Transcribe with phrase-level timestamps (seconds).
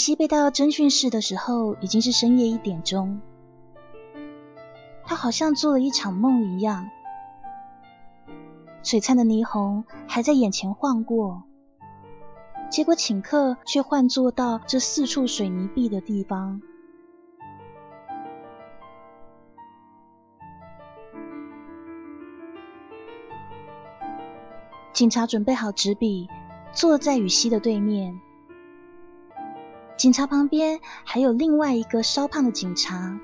[0.00, 3.20] 雨熙被带到侦讯室的时候，已经是深夜一点钟。
[5.04, 6.88] 他好像做了一场梦一样，
[8.82, 11.42] 璀璨的霓虹还在眼前晃过，
[12.70, 16.62] 结果请客却换坐到这四处水泥壁的地方。
[24.94, 26.26] 警察准备好纸笔，
[26.72, 28.18] 坐在雨熙的对面。
[30.00, 33.20] 警察旁边还有另外一个稍胖的警察，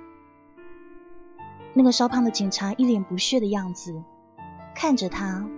[1.73, 4.05] 那个稍胖的警察一脸不屑的样子，
[4.75, 5.49] 看着他。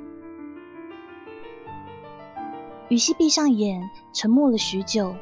[2.88, 5.16] 雨熙闭上眼，沉默了许久，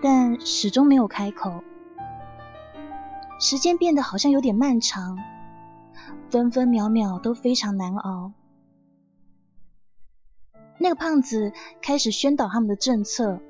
[0.00, 1.64] 但始终没有开口。
[3.40, 5.18] 时间变得好像有点漫长，
[6.30, 8.30] 分分秒秒都非常难熬。
[10.78, 13.40] 那个胖子开始宣导他们的政策。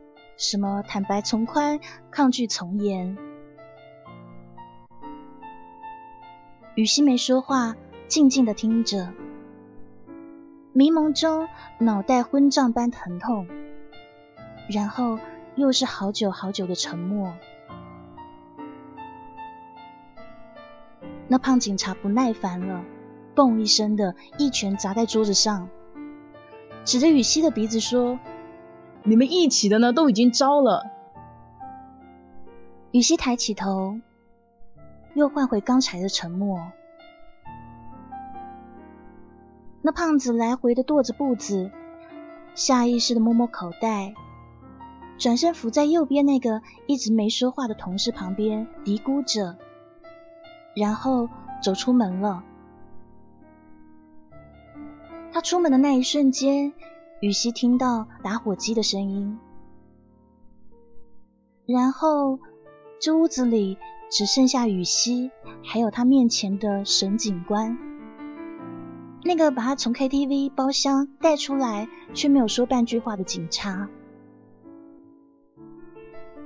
[0.41, 3.19] 什么坦白从宽，抗拒从严。
[6.74, 7.77] 雨熙没说话，
[8.08, 9.12] 静静的听着。
[10.72, 11.46] 迷蒙中，
[11.78, 13.46] 脑袋昏胀般疼痛，
[14.70, 15.18] 然后
[15.56, 17.34] 又是好久好久的沉默。
[21.28, 22.83] 那胖警察不耐烦了，
[23.36, 25.68] 嘣一声的一拳砸在桌子上，
[26.86, 28.18] 指着雨熙的鼻子说。
[29.03, 30.91] 你们一起的呢，都已经招了。
[32.92, 33.98] 雨熙抬起头，
[35.14, 36.61] 又换回刚才的沉默。
[39.83, 41.70] 那胖子来回的跺着步子，
[42.55, 44.14] 下意识的摸摸口袋，
[45.19, 49.57] 转身伏在右边那个一直没说话的同事旁边嘀咕着，
[50.74, 51.29] 然后
[51.63, 52.45] 走出门了。
[55.33, 56.74] 他出门的那一瞬间。
[57.20, 59.39] 雨熙听到打火机的声音，
[61.67, 62.39] 然后
[62.98, 63.77] 这屋子里
[64.11, 65.30] 只剩下雨熙，
[65.63, 67.77] 还有他面前的沈警官，
[69.23, 73.91] 那个把他从 KTV 包厢带出来却没有说半句话的警察。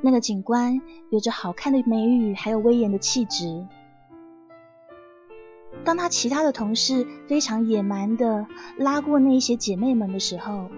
[0.02, 3.64] 那个警官有着好看的眉宇，还有威严的气质。
[5.84, 8.46] 当他其他的同事非常野蛮的
[8.78, 10.70] 拉过那些姐妹们的时候，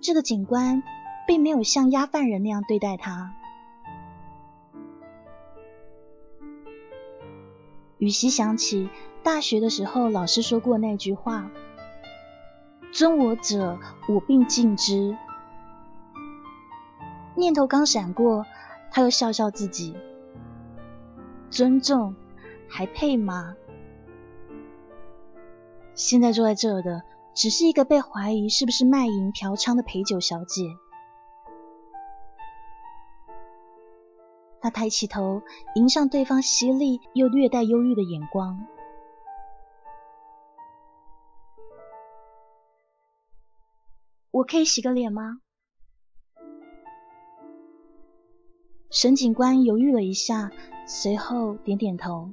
[0.00, 0.82] 这个警官
[1.26, 3.32] 并没有像押犯人那样对待他。
[7.98, 8.88] 雨熙想起
[9.22, 11.50] 大学的时候老师说过那句话
[12.90, 15.16] ：“尊我者，我并敬之。”
[17.36, 18.46] 念头刚闪过，
[18.90, 19.94] 他又笑笑自己
[21.50, 22.16] ：“尊重。”
[22.70, 23.56] 还配吗？
[25.94, 27.02] 现在坐在这的，
[27.34, 30.64] 只是一个被怀疑是不是卖淫嫖娼的陪酒小姐。
[34.62, 35.42] 他抬起头，
[35.74, 38.66] 迎上对方犀利又略带忧郁的眼光。
[44.30, 45.40] 我可以洗个脸吗？
[48.90, 50.50] 沈警官犹豫了一下，
[50.86, 52.32] 随后点点头。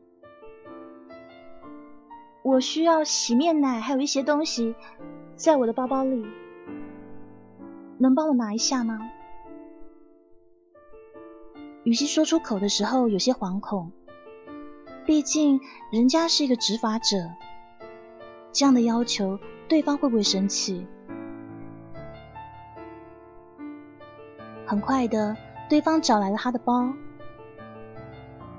[2.47, 4.74] 我需要洗面奶，还有一些东西
[5.35, 6.25] 在我的包包里，
[7.97, 9.12] 能帮我拿一下吗？
[11.84, 13.91] 雨熙说出口的时候有些惶恐，
[15.06, 15.59] 毕竟
[15.91, 17.18] 人家是一个执法者，
[18.54, 20.88] 这样的要求对方会不会生气？
[24.66, 25.36] 很快的，
[25.69, 26.94] 对方找来了他的包，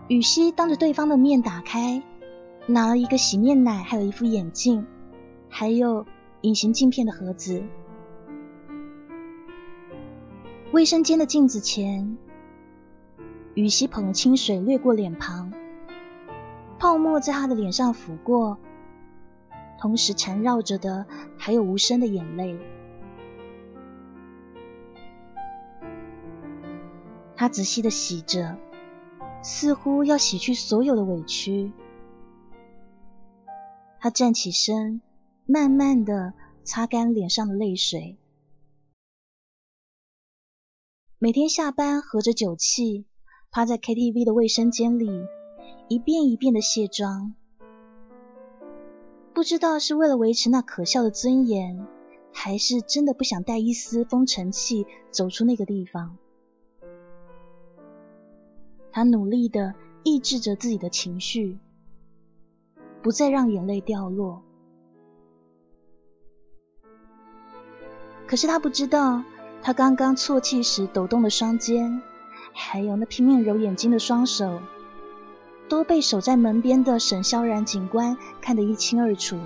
[0.08, 2.02] 雨熙当着对方的面打开。
[2.70, 4.86] 拿了一个洗面奶，还有一副眼镜，
[5.48, 6.04] 还有
[6.42, 7.62] 隐形镜片的盒子。
[10.70, 12.18] 卫生间的镜子前，
[13.54, 15.50] 雨熙捧了清水掠过脸庞，
[16.78, 18.58] 泡沫在他的脸上拂过，
[19.80, 21.06] 同时缠绕着的
[21.38, 22.58] 还有无声的眼泪。
[27.34, 28.58] 他仔细的洗着，
[29.42, 31.72] 似乎要洗去所有的委屈。
[34.00, 35.00] 他站起身，
[35.44, 38.16] 慢慢的擦干脸上的泪水。
[41.18, 43.06] 每天下班合着酒气，
[43.50, 45.10] 趴在 KTV 的卫生间里，
[45.88, 47.34] 一遍一遍的卸妆。
[49.34, 51.84] 不知道是为了维持那可笑的尊严，
[52.32, 56.16] 还是真的不想带一丝风尘气走出那个地方。
[58.92, 59.74] 他努力的
[60.04, 61.58] 抑制着自己的情绪，
[63.08, 64.42] 不再让眼泪掉落。
[68.26, 69.24] 可是他不知道。
[69.62, 72.02] 他刚刚啜泣时抖动的双肩，
[72.52, 74.60] 还有那拼命揉眼睛的双手，
[75.70, 79.38] 都被守在门边的沈萧然警官看得一清二楚。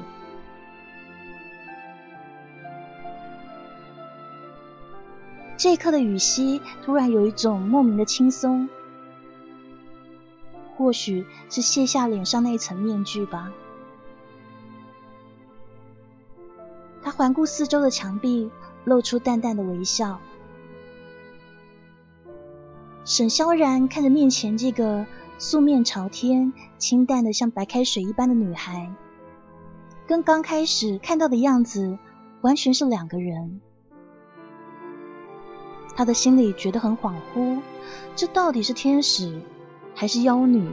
[5.56, 8.69] 这一刻的雨熙突然有一种莫名的轻松，
[10.82, 13.52] 或许是卸下脸上那一层面具吧。
[17.02, 18.50] 他环顾四周的墙壁。
[18.84, 20.19] 露出淡淡的微笑。
[23.05, 25.06] 沈萧然看着面前这个
[25.38, 28.93] 素面朝天、清淡的像白开水一般的女孩，
[30.08, 31.96] 跟刚开始看到的样子
[32.40, 33.61] 完全是两个人。
[35.94, 37.61] 他的心里觉得很恍惚，
[38.17, 39.43] 这到底是天使
[40.02, 40.69] 还是妖女？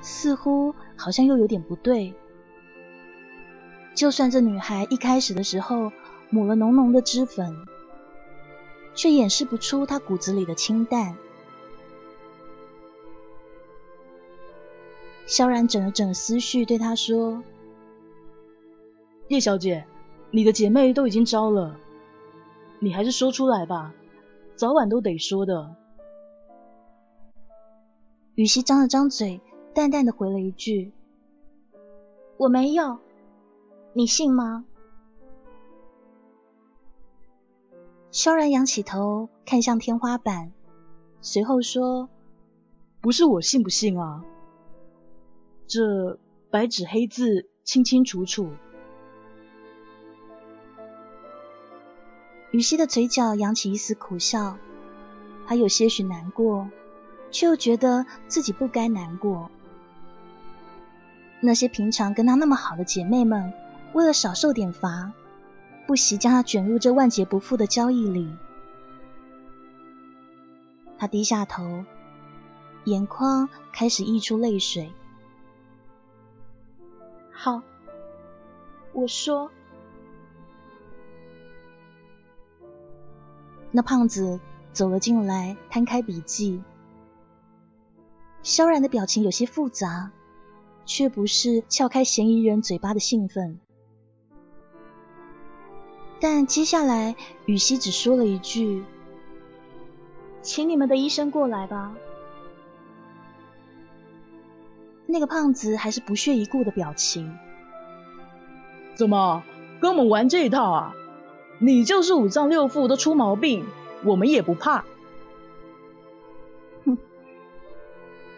[0.00, 2.14] 似乎好像又有点不对。
[3.94, 5.92] 就算这女孩一开始的时候。
[6.28, 7.64] 抹了浓浓的脂粉，
[8.96, 11.16] 却掩饰不出她骨子里的清淡。
[15.24, 17.44] 萧然整了整思绪，对她说
[19.30, 19.84] ：“叶小姐，
[20.32, 21.76] 你的姐妹都已经招了，
[22.80, 23.94] 你还是说出来吧，
[24.56, 25.76] 早晚都得说的。”
[28.36, 29.40] 雨熙张了张嘴，
[29.72, 30.92] 淡淡的回了一句
[32.36, 32.98] ：“我没有，
[33.94, 34.66] 你信吗？”
[38.12, 40.52] 萧然仰起头，看向天花板，
[41.22, 42.10] 随后说
[43.00, 44.22] ：“不是我信不信啊，
[45.66, 46.18] 这
[46.50, 48.50] 白纸黑字，清清楚楚。”
[52.52, 54.58] 雨熙的嘴角扬起一丝苦笑，
[55.46, 56.68] 他有些许难过，
[57.30, 59.50] 却又觉得自己不该难过。
[61.40, 63.52] 那些平常跟她那么好的姐妹们，
[63.92, 65.12] 为了少受点罚。
[65.86, 68.34] 不惜将她卷入这万劫不复的交易里。
[70.98, 71.84] 她低下头，
[72.84, 74.92] 眼眶开始溢出泪水。
[77.30, 77.62] 好，
[78.92, 79.50] 我说。
[83.70, 84.40] 那胖子
[84.72, 86.62] 走了进来，摊开笔记。
[88.46, 90.12] 萧然的表情有些复杂，
[90.84, 93.58] 却不是撬开嫌疑人嘴巴的兴奋。
[96.20, 97.16] 但接下来，
[97.46, 98.84] 雨熙只说了一句
[100.42, 101.96] ：“请你们的医生过来吧。”
[105.06, 107.36] 那个胖子还是不屑一顾的表情。
[108.94, 109.42] 怎么
[109.80, 110.94] 跟我们玩这一套啊？
[111.58, 113.66] 你就是五脏六腑都出毛病，
[114.04, 114.84] 我们也不怕。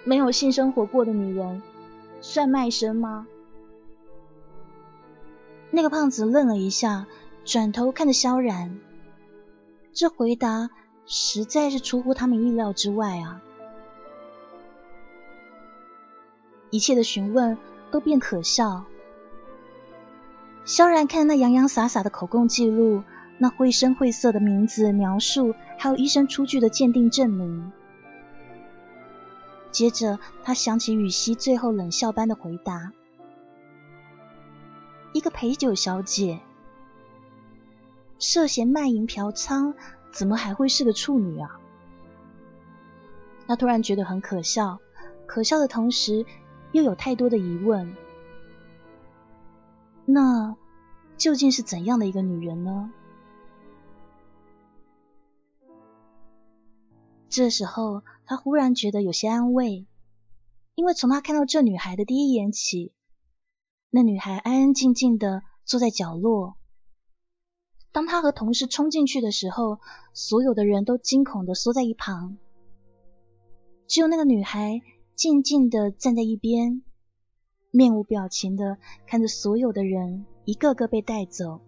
[0.08, 1.60] 没有性生活过的女人
[2.22, 3.26] 算卖身吗？
[5.70, 7.06] 那个胖子愣了一下。
[7.44, 8.78] 转头看着萧然，
[9.94, 10.68] 这回答
[11.06, 13.40] 实在是出乎他们意料之外啊！
[16.68, 17.56] 一切的询问
[17.90, 18.84] 都变可笑。
[20.66, 23.02] 萧然看那洋洋洒洒的口供记录，
[23.38, 27.72] 那绘声绘色的名字描述，还有医生出具的鉴定证明。
[29.78, 32.92] 接着，他想起雨熙最后冷笑般的回答
[35.14, 36.40] ：“一个陪酒小姐。”
[38.18, 39.74] 涉嫌卖淫嫖娼，
[40.10, 41.60] 怎么还会是个处女啊？
[43.46, 44.80] 他突然觉得很可笑，
[45.26, 46.26] 可笑的同时
[46.72, 47.94] 又有太多的疑问。
[50.04, 50.56] 那
[51.16, 52.90] 究竟是怎样的一个女人呢？
[57.28, 59.86] 这时候，他忽然觉得有些安慰，
[60.74, 62.92] 因为从他看到这女孩的第一眼起，
[63.88, 66.56] 那女孩安安静静的坐在角落。
[67.90, 69.80] 当他和同事冲进去的时候，
[70.12, 72.36] 所有的人都惊恐的缩在一旁，
[73.86, 74.82] 只有那个女孩
[75.14, 76.82] 静静的站在一边，
[77.70, 81.62] 面无表情的看着所有的人一个个被带走。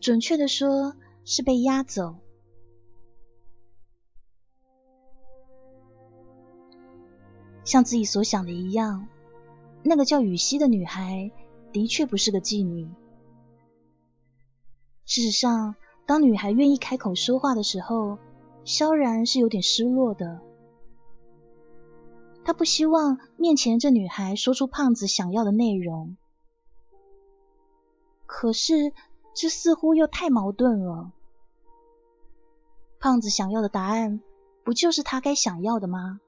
[0.00, 0.94] 准确的说，
[1.24, 2.20] 是被押走。
[7.64, 9.08] 像自己所想的一样，
[9.82, 11.30] 那个叫雨熙的女孩
[11.72, 12.88] 的确不是个妓女。
[15.06, 15.74] 事实上，
[16.06, 18.18] 当女孩愿意开口说话的时候，
[18.64, 20.40] 萧然是有点失落的。
[22.44, 26.16] 他不希望面前这女孩说出胖子想要的内容，
[28.26, 28.92] 可是
[29.34, 31.12] 这似乎又太矛盾了。
[33.00, 34.20] 胖子想要的答案，
[34.62, 36.20] 不就是他该想要的吗？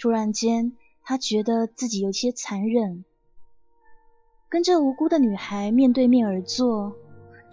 [0.00, 3.04] 突然间，他觉得自己有些残忍，
[4.48, 6.96] 跟这无辜的女孩面对面而坐，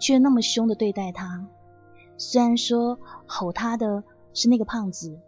[0.00, 1.46] 却那么凶的对待她。
[2.16, 4.02] 虽然说吼她的
[4.32, 5.20] 是那个胖子，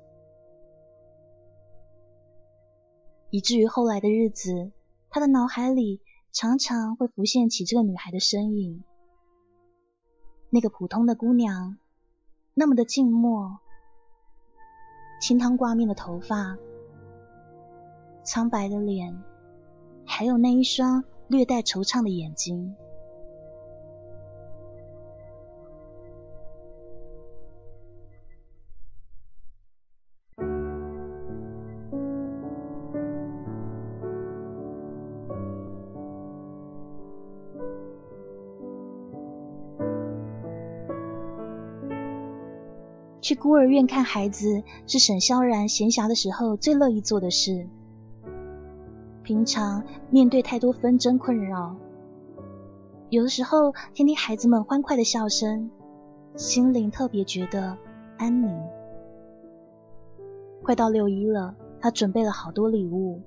[3.29, 4.73] 以至于后来的日子，
[5.11, 6.01] 他的脑海里
[6.33, 8.83] 常常会浮现起这个女孩的身影。
[10.49, 11.77] 那个普通的姑娘，
[12.55, 13.59] 那么的静默，
[15.21, 16.57] 清汤挂面的头发。
[18.23, 19.23] 苍白的脸，
[20.05, 22.75] 还有那一双略带惆怅的眼睛。
[43.23, 47.69] 去孤儿院看孩子，是沈萧然闲暇的时候最乐意做的事。
[49.31, 51.77] 平常面对太多纷争困扰，
[53.11, 55.71] 有的时候听听孩子们欢快的笑声，
[56.35, 57.79] 心灵特别觉得
[58.19, 58.51] 安宁。
[60.65, 63.21] 快到六一了，他准备了好多礼物。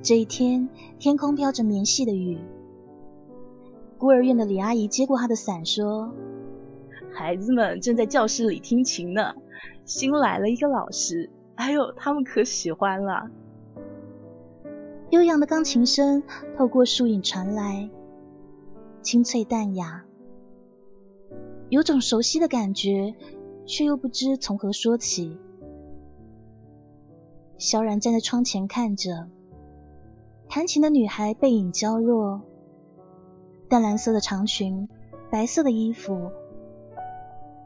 [0.00, 2.38] 这一天，天空飘着绵细的雨。
[3.98, 6.14] 孤儿院的李阿姨接过他的伞，说
[7.12, 9.34] ：“孩子们正在教室里听琴呢，
[9.84, 13.30] 新来了一个老师。”哎呦，他们可喜欢了！
[15.10, 16.22] 悠扬的钢琴声
[16.56, 17.90] 透过树影传来，
[19.02, 20.04] 清脆淡雅，
[21.68, 23.16] 有种熟悉的感觉，
[23.66, 25.36] 却又不知从何说起。
[27.58, 29.28] 萧然站在窗前看着，
[30.48, 32.40] 弹琴的女孩背影娇弱，
[33.68, 34.88] 淡蓝色的长裙，
[35.28, 36.30] 白色的衣服，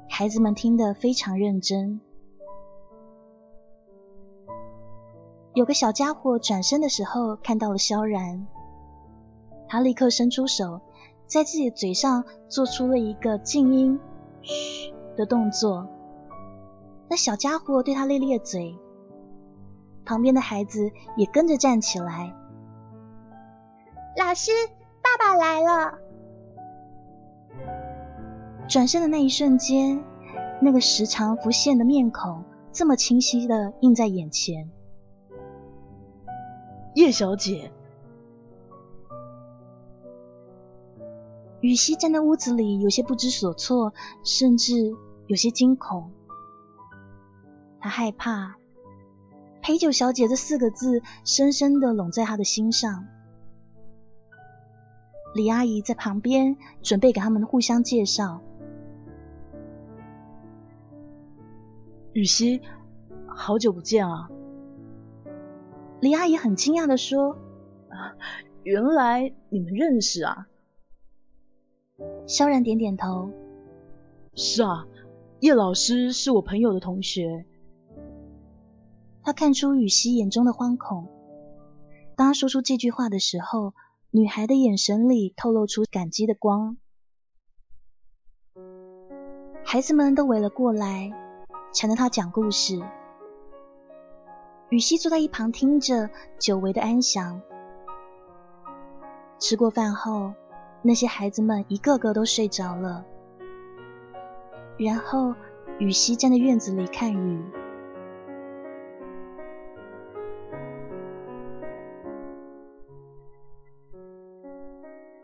[0.08, 2.00] 孩子们听得非常认真。
[5.54, 8.46] 有个小家伙转身的时候看到了萧然，
[9.68, 10.80] 他立刻伸出手，
[11.26, 14.00] 在自己的嘴上做出了一个静音
[14.40, 15.86] “嘘”的动作。
[17.08, 18.74] 那小家伙对他咧咧嘴，
[20.06, 22.34] 旁边的孩子也跟着站起来。
[24.16, 24.50] 老师，
[25.02, 25.98] 爸爸来了！
[28.68, 30.02] 转身的那一瞬间，
[30.62, 32.42] 那个时常浮现的面孔
[32.72, 34.70] 这么清晰的映在眼前。
[36.94, 37.72] 叶小姐，
[41.60, 44.94] 雨熙站在屋子里，有些不知所措，甚至
[45.26, 46.10] 有些惊恐。
[47.80, 48.56] 他害怕
[49.62, 53.06] “陪酒小姐”这四个字深深的拢在他的心上。
[55.34, 58.42] 李阿姨在旁边准备给他们互相介绍。
[62.12, 62.60] 雨熙，
[63.26, 64.28] 好久不见啊！
[66.02, 67.38] 李阿姨很惊讶的说
[68.64, 70.48] ：“原来你们认识啊？”
[72.26, 73.30] 萧然点点头
[74.34, 74.88] ：“是啊，
[75.38, 77.46] 叶老师是我朋友的同学。”
[79.22, 81.06] 他看出雨熙眼中的惶恐。
[82.16, 83.72] 当他说出这句话的时候，
[84.10, 86.78] 女孩的眼神里透露出感激的光。
[89.64, 91.12] 孩子们都围了过来，
[91.72, 92.82] 缠着他讲故事。
[94.72, 97.42] 雨熙坐在一旁听着，久违的安详。
[99.38, 100.32] 吃过饭后，
[100.80, 103.04] 那些孩子们一个个都睡着了。
[104.78, 105.34] 然后，
[105.78, 107.44] 雨熙站在院子里看雨。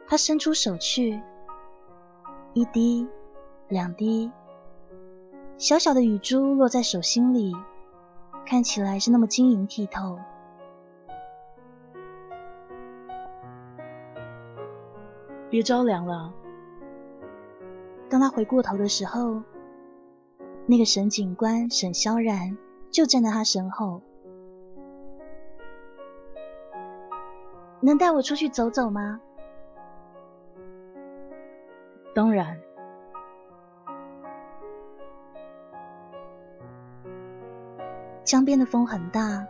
[0.07, 1.23] 他伸出手去，
[2.53, 3.09] 一滴，
[3.69, 4.31] 两滴，
[5.57, 7.57] 小小的雨珠落在手心里。
[8.49, 10.19] 看起来是那么晶莹剔透。
[15.51, 16.33] 别着凉了。
[18.09, 19.43] 当他回过头的时候，
[20.65, 22.57] 那个沈警官沈萧然
[22.91, 24.01] 就站在他身后。
[27.81, 29.21] 能带我出去走走吗？
[32.15, 32.59] 当然。
[38.29, 39.47] 江边的风很大，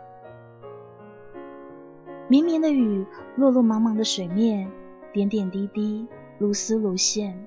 [2.29, 3.05] 绵绵的雨
[3.35, 4.71] 落落茫茫的水面，
[5.11, 6.07] 点点滴滴，
[6.37, 7.45] 如丝如线。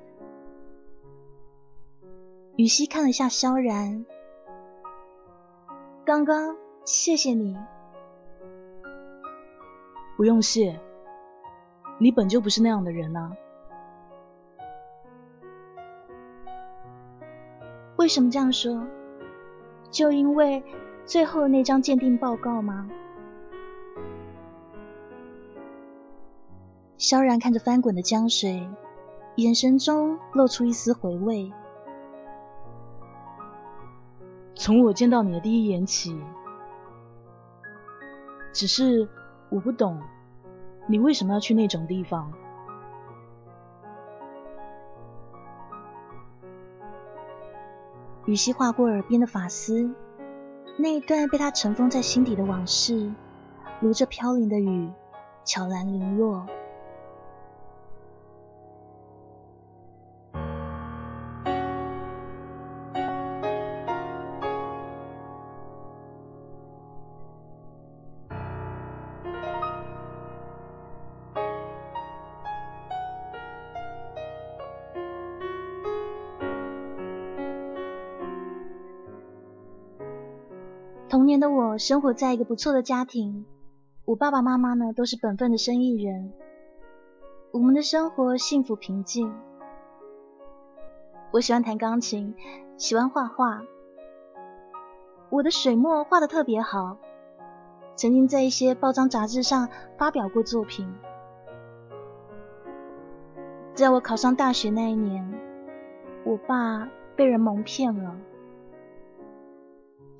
[2.56, 4.04] 雨熙看了下萧然，
[6.04, 7.56] 刚刚谢谢你，
[10.18, 10.78] 不用谢，
[11.96, 13.32] 你本就不是那样的人啊。
[17.96, 18.86] 为什么这样说？
[19.90, 20.62] 就因为
[21.04, 22.88] 最后那张鉴定报告吗？
[26.96, 28.68] 萧然看着翻滚的江水，
[29.36, 31.52] 眼神中露出一丝回味。
[34.54, 36.16] 从我见到你的第一眼起，
[38.52, 39.08] 只是
[39.50, 40.00] 我不懂，
[40.86, 42.32] 你为什么要去那种地方？
[48.24, 49.90] 雨溪划过耳边的发丝，
[50.78, 53.12] 那一段被他尘封在心底的往事，
[53.80, 54.90] 如这飘零的雨，
[55.44, 56.46] 悄然零落。
[81.22, 83.46] 童年的我生活在一个不错的家庭，
[84.04, 86.32] 我爸爸妈妈呢都是本分的生意人，
[87.52, 89.32] 我们的生活幸福平静。
[91.30, 92.34] 我喜欢弹钢琴，
[92.76, 93.62] 喜欢画画，
[95.30, 96.96] 我的水墨画的特别好，
[97.94, 100.92] 曾经在一些报章杂志上发表过作品。
[103.74, 105.32] 在我考上大学那一年，
[106.24, 108.16] 我爸被人蒙骗了。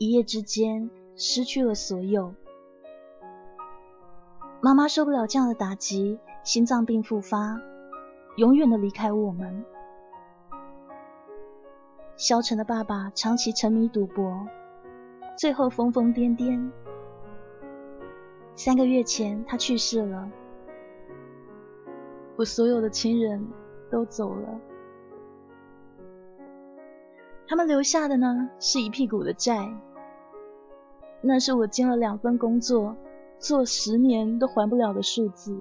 [0.03, 2.35] 一夜之间失去了所有，
[4.61, 7.61] 妈妈受不了这样的打击，心脏病复发，
[8.35, 9.65] 永远的离开我们。
[12.17, 14.45] 消沉的爸爸长期沉迷赌博，
[15.39, 16.73] 最后疯疯癫癫。
[18.57, 20.29] 三个月前他去世了，
[22.35, 23.47] 我所有的亲人
[23.89, 24.61] 都走了，
[27.47, 29.73] 他们留下的呢是一屁股的债。
[31.23, 32.97] 那是我兼了两份工作，
[33.39, 35.61] 做十年都还不了的数字。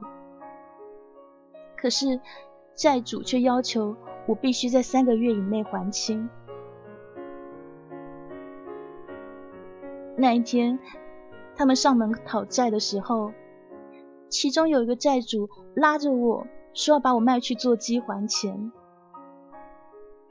[1.78, 2.20] 可是
[2.76, 3.96] 债主却要求
[4.28, 6.30] 我必须在三个月以内还清。
[10.18, 10.80] 那一天，
[11.56, 13.32] 他们上门讨债的时候，
[14.30, 18.72] 其中有一个债主拉着我说要把我卖去做鸡还钱，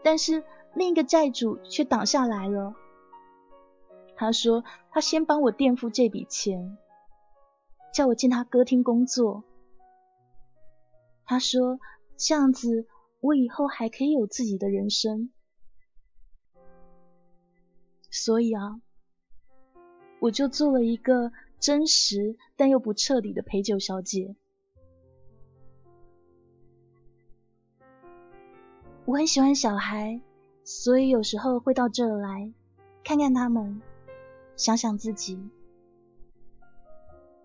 [0.03, 0.43] 但是
[0.75, 2.75] 另一个债主却挡下来了。
[4.21, 6.77] 他说：“他先帮我垫付这笔钱，
[7.91, 9.45] 叫我进他歌厅工作。
[11.25, 11.81] 他说
[12.19, 12.87] 这样子，
[13.21, 15.31] 我以后还可以有自己的人生。
[18.11, 18.83] 所以啊，
[20.19, 24.37] 我就做了一个真实但又不彻底的陪酒小姐。
[29.07, 30.21] 我很喜欢小孩，
[30.63, 32.53] 所以有时候会到这儿来
[33.03, 33.81] 看看他们。”
[34.61, 35.41] 想想自己，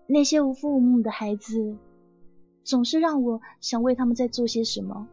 [0.06, 1.78] 那些无父无母的孩子，
[2.62, 5.08] 总是让我想为他们在做些什么。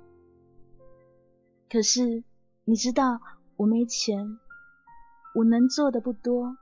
[1.70, 2.26] 可是
[2.66, 3.22] 你知道，
[3.56, 4.38] 我没钱，
[5.34, 6.58] 我能做的不多，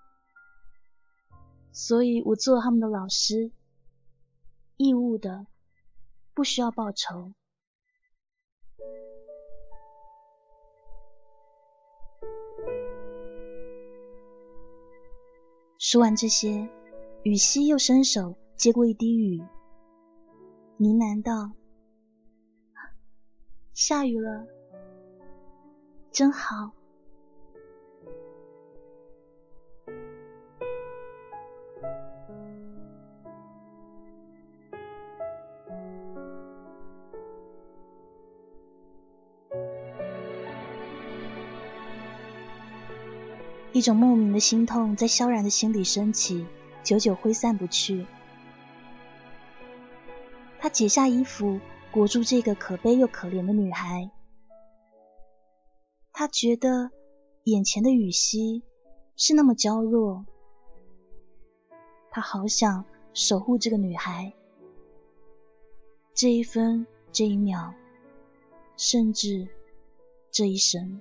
[1.72, 3.52] 所以我做他们的老师，
[4.78, 5.48] 义务的，
[6.36, 7.34] 不需要报酬。
[15.84, 16.70] 说完这些，
[17.24, 19.40] 雨熙又伸手接过一滴雨，
[20.78, 21.54] 呢喃道
[23.74, 24.46] ：“下雨了，
[26.12, 26.74] 真好。”
[43.74, 46.46] 一种莫名的心痛在萧然的心里升起，
[46.84, 48.06] 久久挥散不去。
[50.60, 51.60] 他解下衣服，
[51.92, 54.12] 裹住这个可悲又可怜的女孩。
[56.12, 56.92] 他觉得
[57.46, 58.62] 眼前的雨熙
[59.16, 60.26] 是那么娇弱，
[62.12, 64.34] 他好想守护这个女孩，
[66.14, 67.74] 这一分，这一秒，
[68.76, 69.48] 甚至
[70.30, 71.00] 这一生。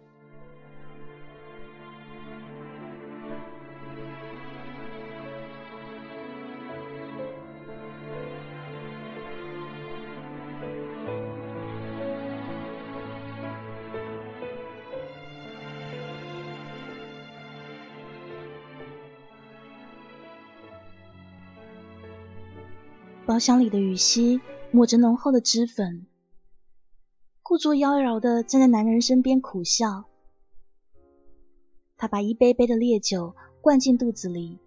[23.40, 26.06] 箱里的雨熙抹着浓厚的脂粉，
[27.42, 30.04] 故作妖娆的站在男人身边苦笑。
[31.96, 34.58] 他把一杯杯的烈酒灌进肚子里，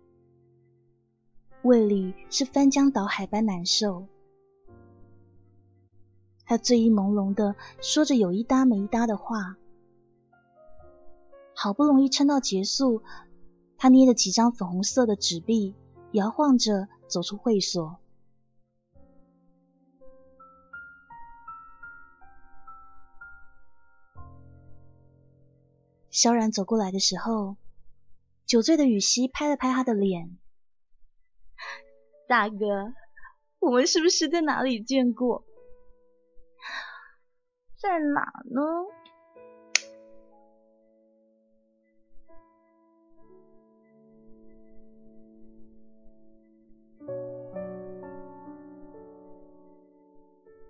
[1.61, 4.07] 胃里是翻江倒海般难受。
[6.45, 9.55] 他醉意朦胧的说着有一搭没一搭的话，
[11.53, 13.01] 好不容易撑到结束，
[13.77, 15.73] 他捏着几张粉红色的纸币，
[16.11, 17.97] 摇晃着走出会所。
[26.13, 27.57] 萧然走过来的时候，
[28.45, 30.37] 酒醉的雨熙拍了拍他的脸
[32.29, 32.93] ：“大哥，
[33.57, 35.43] 我们是不是在哪里见过？”
[37.81, 38.61] 在哪呢？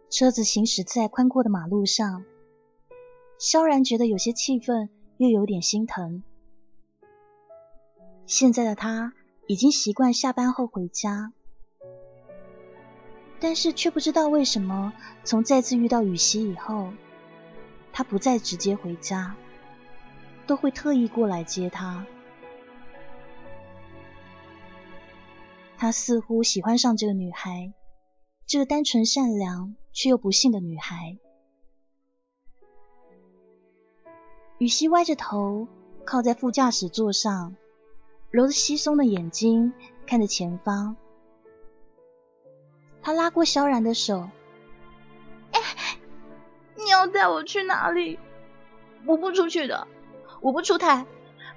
[0.10, 2.24] 车子行驶在宽阔的马路上，
[3.38, 4.90] 萧然觉得有些气愤，
[5.24, 6.22] 又有点心疼。
[8.26, 9.14] 现在的他
[9.48, 11.32] 已经习惯下班后回家。
[13.40, 14.94] 但是却不知道为什么，
[15.26, 16.94] 从再次遇到雨熙以后，
[17.92, 19.36] 他不再直接回家，
[20.48, 22.06] 都会特意过来接她。
[25.78, 27.74] 他似乎喜欢上这个女孩，
[28.48, 31.18] 这个单纯善良却又不幸的女孩。
[34.64, 35.68] 雨熙歪着头
[36.06, 37.54] 靠在副驾驶座上，
[38.32, 39.74] 揉着稀松的眼睛
[40.08, 40.96] 看着前方。
[43.02, 44.30] 他拉过萧然的手，
[45.52, 45.60] 哎，
[46.76, 48.18] 你要带我去哪里？
[49.06, 49.86] 我不出去的，
[50.40, 51.06] 我不出台，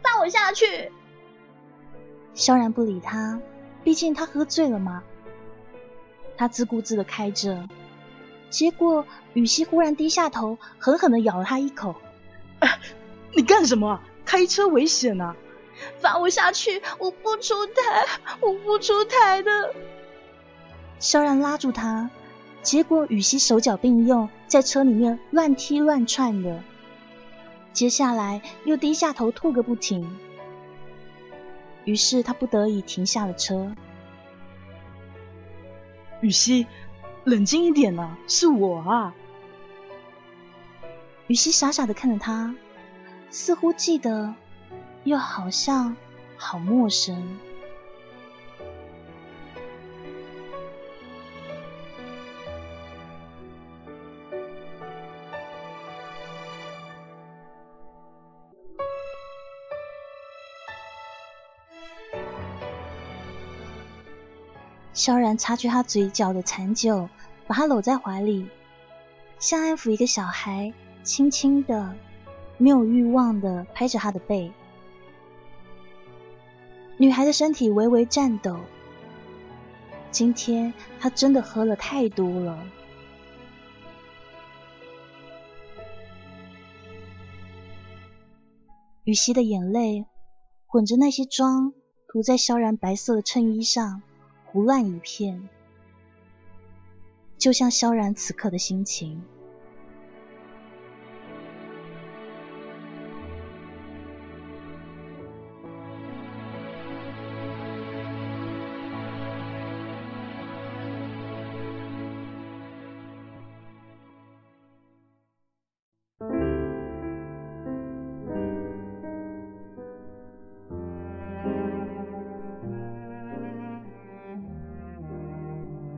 [0.03, 0.91] 放我下去。
[2.35, 3.41] 萧然不理他，
[3.85, 5.05] 毕竟他喝醉了嘛。
[6.37, 7.69] 他自顾自的开着，
[8.51, 11.95] 结果雨熙忽然低下头，狠狠的咬了他一口。
[13.37, 14.01] 你干什么？
[14.25, 15.37] 开车危险啊！
[16.01, 16.83] 放我下去！
[16.99, 18.07] 我不出台，
[18.41, 19.75] 我不出台的。
[20.99, 22.11] 萧然拉住他，
[22.63, 26.63] 结果雨熙手脚并用，在车里面乱踢乱窜的。
[27.75, 30.17] 接下来又低下头吐个不停。
[31.85, 33.77] 于是他不得已停下了车。
[36.23, 36.67] 雨熙，
[37.25, 39.15] 冷静一点啊，是我啊。
[41.27, 42.55] 雨熙傻傻的看着他，
[43.39, 44.35] 似乎记得，
[45.05, 45.95] 又好像
[46.39, 47.39] 好陌生。
[64.95, 67.11] 萧然擦去他嘴角的残酒，
[67.47, 68.49] 把他搂在怀里，
[69.39, 70.73] 像安抚一个小孩，
[71.03, 71.95] 轻轻的、
[72.59, 74.53] 没有欲望的拍着他的背。
[76.99, 78.59] 女孩的身体微微颤抖。
[80.11, 82.67] 今天她真的喝了太多了。
[89.05, 90.07] 雨熙的眼泪
[90.67, 91.75] 混着那些妆，
[92.09, 94.03] 涂在萧然白色的衬衣上。
[94.47, 95.51] 胡乱一片，
[97.37, 99.23] 就像萧然此刻的心情。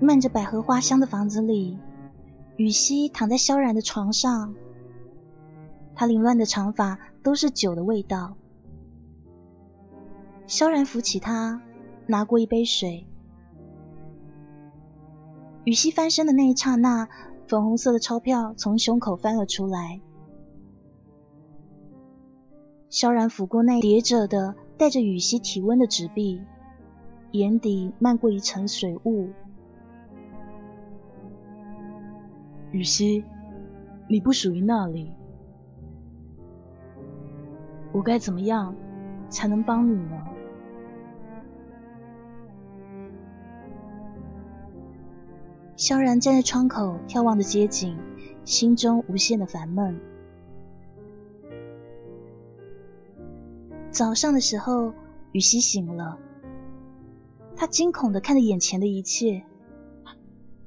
[0.00, 1.76] 漫着百合花香的房子里，
[2.56, 4.54] 雨熙躺在萧然的床上，
[5.94, 8.36] 她凌乱的长发都是酒的味道。
[10.46, 11.60] 萧然扶起她，
[12.06, 13.06] 拿过一杯水。
[15.64, 17.08] 雨熙翻身的那一刹那，
[17.46, 20.00] 粉红色的钞票从胸口翻了出来。
[22.88, 26.40] 萧然抚过那叠着的带着雨熙体温的纸币，
[27.32, 29.30] 眼底漫过一层水雾。
[32.70, 33.24] 雨熙，
[34.08, 35.12] 你不属于那里，
[37.92, 38.74] 我该怎么样
[39.30, 40.24] 才能帮你呢？
[45.76, 47.96] 萧然站在窗口眺望着街景，
[48.44, 49.98] 心中无限的烦闷。
[53.90, 54.92] 早上的时候，
[55.32, 56.18] 雨熙醒了，
[57.56, 59.44] 他惊恐的看着眼前的一切，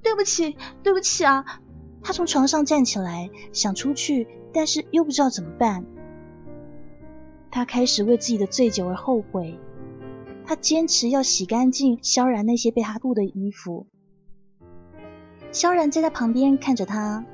[0.01, 1.60] 对不起，对不起啊！
[2.03, 5.85] 他从床上站起来，想出去，但是又不知道怎么办。
[7.51, 9.59] 他开始为自己的醉酒而后悔。
[10.45, 13.87] 他坚持要洗干净萧然那些被他吐的衣服。
[15.51, 17.25] 萧然站在旁边看着他，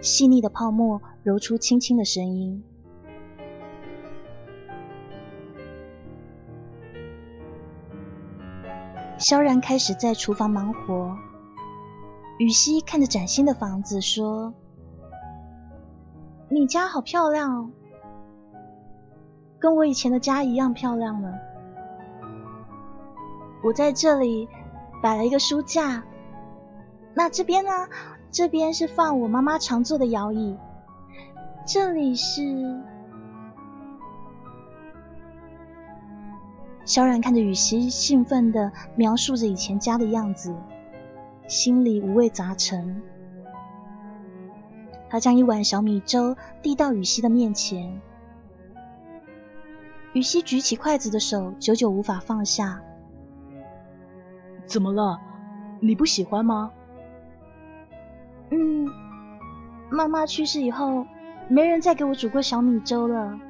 [0.00, 2.62] 细腻的泡沫揉出轻轻的声音。
[9.18, 11.18] 萧然开始在厨房忙活。
[12.38, 14.54] 雨熙看着崭新的房子说
[16.48, 17.70] ：“你家好漂亮哦，
[19.58, 21.34] 跟我以前的家一样漂亮呢。
[23.64, 24.48] 我在这里
[25.02, 26.04] 摆了一个书架，
[27.12, 27.70] 那这边呢？
[28.30, 30.56] 这边是放我妈妈常坐的摇椅。
[31.66, 32.40] 这里是……”
[36.84, 40.54] 萧然看着雨熙兴奋的描述着以前家的样子。
[41.48, 43.00] 心里五味杂陈，
[45.08, 48.02] 他将一碗小米粥递到雨熙的面前。
[50.12, 52.82] 雨熙举起筷子的手久久无法放下。
[54.66, 55.18] 怎么了？
[55.80, 56.70] 你不喜欢吗？
[58.50, 58.86] 嗯，
[59.90, 61.06] 妈妈去世以后，
[61.48, 63.40] 没人再给我煮过小米粥了。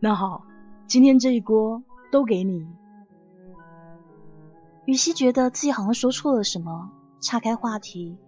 [0.00, 0.44] 那好，
[0.86, 2.66] 今天这一锅都给你。
[4.86, 8.18] 雨熙觉得自己好像说错了什么，岔开话题。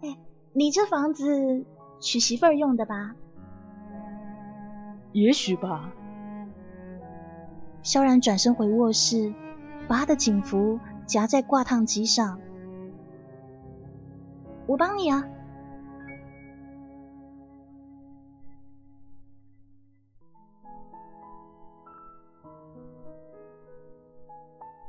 [0.00, 0.16] 哎，
[0.52, 1.66] 你这房子
[2.00, 3.14] 娶媳妇儿用的吧？
[5.12, 5.92] 也许吧。
[7.82, 9.34] 萧然转身回卧室，
[9.88, 12.40] 把他的警服夹在挂烫机上。
[14.66, 15.24] 我帮你啊。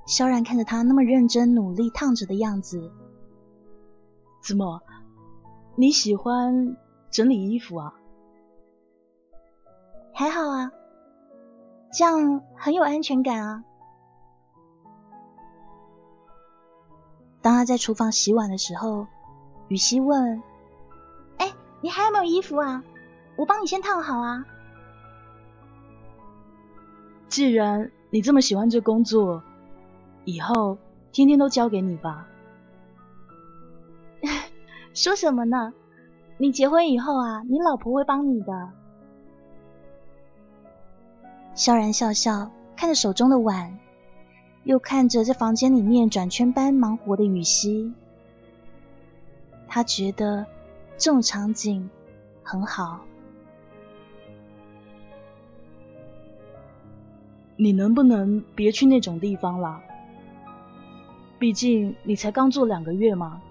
[0.09, 2.91] 萧然看着他那么认真努力烫着的样子，
[4.41, 4.81] 怎么？
[5.75, 6.75] 你喜欢
[7.11, 7.93] 整理衣服啊？
[10.11, 10.71] 还好啊，
[11.93, 13.63] 这样很有安全感啊。
[17.43, 19.05] 当他在厨房洗碗的时候，
[19.67, 20.41] 雨熙问
[21.37, 22.83] ：“哎，你还有没有衣服啊？
[23.37, 24.43] 我帮你先烫好啊。”
[27.29, 29.43] 既然你这么喜欢这工作。
[30.29, 30.77] 以后
[31.11, 32.27] 天天都交给你吧。
[34.93, 35.73] 说什么呢？
[36.37, 38.69] 你结婚以后啊，你老婆会帮你的。
[41.53, 43.77] 萧然笑笑，看着手中的碗，
[44.63, 47.93] 又看着在房间里面转圈般忙活的雨熙，
[49.67, 50.45] 他觉得
[50.97, 51.89] 这种场景
[52.43, 53.01] 很好。
[57.57, 59.81] 你能不能别去那种地方了？
[61.39, 63.41] 毕竟你才刚做两个月嘛，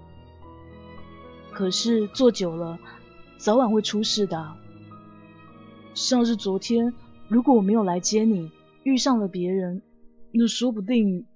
[1.51, 2.79] 可是做久了，
[3.39, 4.55] 早晚会出事的。
[5.95, 6.93] 像是昨天，
[7.29, 9.83] 如果我没有来接你，遇上了别人，
[10.31, 11.27] 那说不定……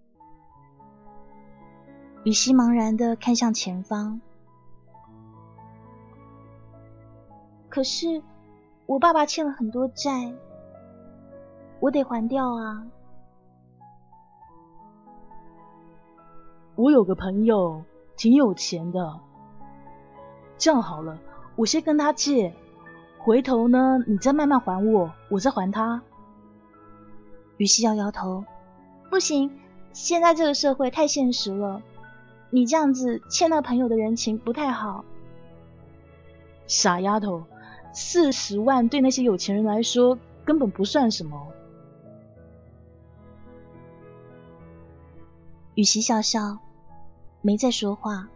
[2.25, 4.21] 雨熙茫然的看向前方。
[7.69, 8.23] 可是
[8.85, 10.33] 我爸爸欠了很多债，
[11.81, 12.87] 我得还掉啊。
[16.75, 17.85] 我有个朋友
[18.17, 19.21] 挺有钱的，
[20.57, 21.19] 这样好了，
[21.57, 22.55] 我先跟他借，
[23.19, 26.03] 回头呢你再慢慢还我，我再还他。
[27.59, 28.45] 于西摇摇头，
[29.11, 29.51] 不行，
[29.93, 31.83] 现在这个社会太现实了，
[32.51, 35.05] 你这样子欠那朋友的人情不太好。
[36.67, 37.45] 傻丫头，
[37.93, 41.49] 四十万对那些有钱人来说根本不算什么。
[45.75, 46.59] 雨熙笑笑，
[47.41, 48.29] 没再说话。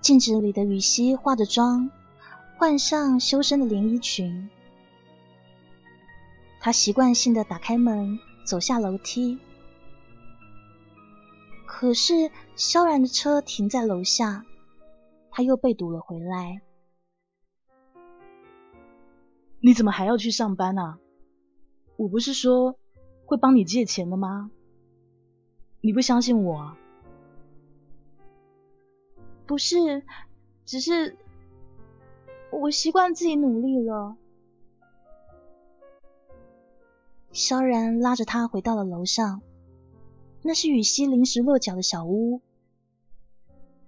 [0.00, 1.90] 镜子里的雨熙化着妆，
[2.56, 4.48] 换上修身的连衣裙。
[6.66, 9.38] 他习惯性的打开门，走下楼梯。
[11.64, 14.44] 可是萧然的车停在楼下，
[15.30, 16.60] 他又被堵了回来。
[19.60, 20.98] 你怎么还要去上班啊？
[21.94, 22.76] 我不是说
[23.26, 24.50] 会帮你借钱的吗？
[25.80, 26.76] 你不相信我？
[29.46, 30.02] 不是，
[30.64, 31.16] 只是
[32.50, 34.16] 我习惯自己努力了。
[37.36, 39.42] 萧然拉着他回到了楼上，
[40.40, 42.40] 那是雨熙临时落脚的小屋。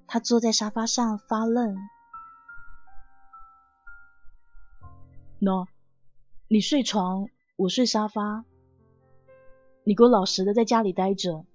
[0.06, 1.78] 他坐在沙发上发愣。
[5.40, 5.66] 喏，
[6.46, 8.44] 你睡床，我睡沙发。
[9.82, 11.46] 你给我老实的在家里待着。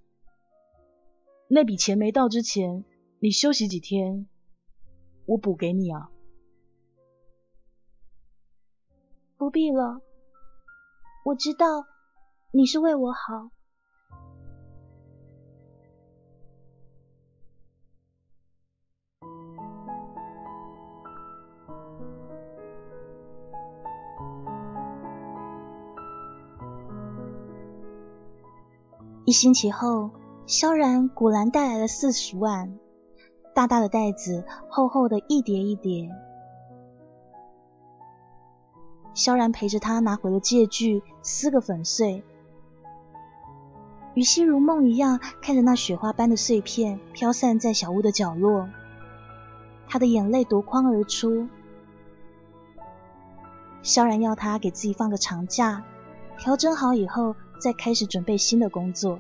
[1.48, 2.84] 那笔钱没到之前，
[3.20, 4.28] 你休息几天，
[5.28, 6.10] 我补给你啊。
[9.38, 10.02] 不必了，
[11.24, 11.86] 我知道
[12.52, 13.50] 你是为我好。
[29.26, 30.12] 一星期后，
[30.46, 32.78] 萧然果然带来了四十万，
[33.56, 36.10] 大大的袋子，厚厚的一叠一叠。
[39.16, 42.22] 萧然陪着他拿回了借据，撕个粉碎。
[44.14, 48.70] 雨熙如梦一样看着那雪花般的碎片飘散在小屋的角落，
[49.88, 51.48] 他的眼泪夺眶而出。
[53.82, 55.84] 萧然要他给自己放个长假，
[56.38, 57.36] 调整好以后。
[57.60, 59.20] 再开始准备新的工作。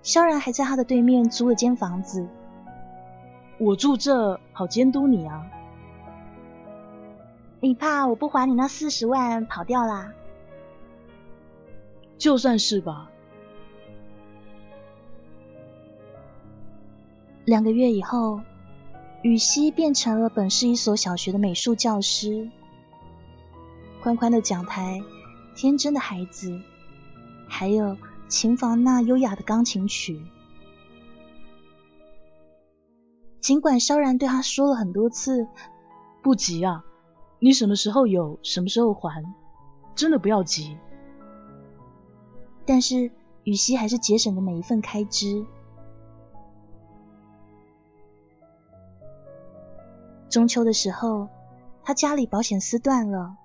[0.00, 2.28] 萧然还在他的对面租了间房子。
[3.58, 5.44] 我住这好监督你啊。
[7.60, 10.12] 你怕我不还你那四十万跑掉啦？
[12.16, 13.10] 就算是吧。
[17.44, 18.40] 两个月以后，
[19.22, 22.50] 雨熙变成了本市一所小学的美术教师。
[24.02, 25.02] 宽宽的讲台，
[25.54, 26.60] 天真的孩子，
[27.46, 27.96] 还有
[28.28, 30.22] 琴房那优雅的钢琴曲。
[33.40, 35.46] 尽管萧然对他说了很多次，
[36.22, 36.84] 不急啊，
[37.42, 39.24] 你什么时候有，什么时候还，
[39.94, 40.76] 真的不要急。
[42.66, 43.10] 但是
[43.44, 45.44] 雨熙还是节省了每一份开支。
[50.28, 51.28] 中秋的时候，
[51.82, 53.36] 他家里保险丝断了。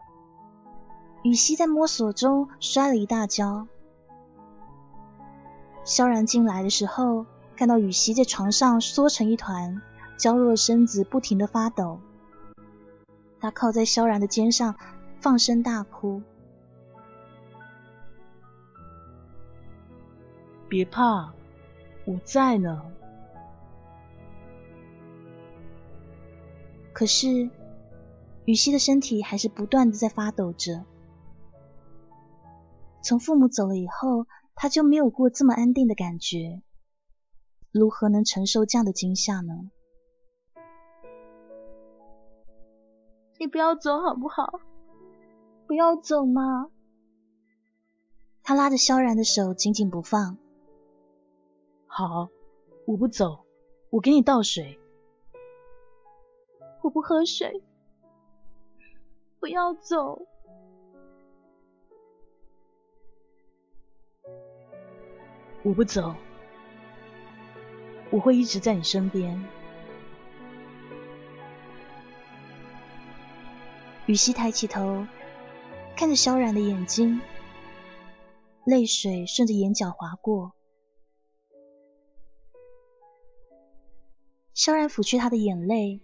[1.23, 3.67] 雨熙在摸索中摔了一大跤。
[5.85, 9.81] 萧然进来的时候，看到雨熙在床上缩成一团，
[10.17, 11.99] 娇弱的身子不停的发抖。
[13.45, 14.75] 他靠在萧然的肩上，
[15.21, 16.23] 放声大哭。
[20.67, 21.31] 别怕，
[22.05, 22.91] 我在呢。
[26.91, 27.51] 可是
[28.45, 30.83] 雨熙的身体还是不断的在发抖着。
[33.03, 36.63] 从父母走了以后，他就没有过这么安定的感觉。
[37.71, 39.69] 如何能承受这样的惊吓呢？
[43.37, 44.61] 你不要走好不好？
[45.67, 46.69] 不要走嘛！
[48.43, 50.37] 他拉着萧然的手紧紧不放。
[51.87, 52.29] 好，
[52.85, 53.45] 我不走，
[53.89, 54.79] 我给你倒水。
[56.81, 57.63] 我不喝水。
[59.39, 60.21] 不要走。
[65.63, 66.15] 我不走，
[68.11, 69.43] 我会一直在你身边。
[74.05, 75.07] 雨熙抬起头，
[75.95, 77.21] 看着萧然的眼睛，
[78.63, 80.53] 泪水顺着眼角划过。
[84.53, 85.99] 萧然抚去他的眼泪，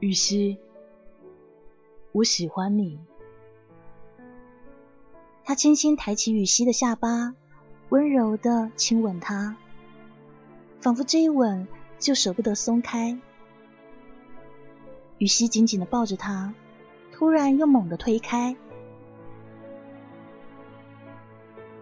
[0.00, 0.58] 雨熙，
[2.12, 3.00] 我喜欢你。
[5.44, 7.34] 他轻轻抬起雨熙的下巴。
[7.88, 9.56] 温柔的亲吻她，
[10.80, 11.68] 仿佛这一吻
[12.00, 13.16] 就舍不得松开。
[15.18, 16.52] 雨熙紧紧的抱着他，
[17.12, 18.54] 突然又猛地推开。